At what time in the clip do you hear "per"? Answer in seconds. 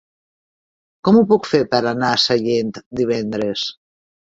1.75-1.85